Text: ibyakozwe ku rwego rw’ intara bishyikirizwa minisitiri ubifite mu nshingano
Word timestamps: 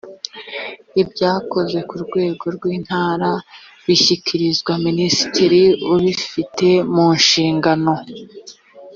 ibyakozwe 1.01 1.79
ku 1.89 1.95
rwego 2.03 2.45
rw’ 2.55 2.63
intara 2.75 3.31
bishyikirizwa 3.85 4.71
minisitiri 4.85 5.61
ubifite 5.93 6.67
mu 6.93 7.07
nshingano 7.19 7.93